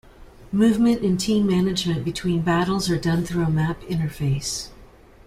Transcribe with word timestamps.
Movement 0.51 1.03
and 1.03 1.19
team 1.19 1.45
management 1.45 2.03
between 2.03 2.41
battles 2.41 2.89
are 2.89 2.97
done 2.97 3.23
through 3.23 3.43
a 3.43 3.51
map 3.51 3.81
interface. 3.81 4.69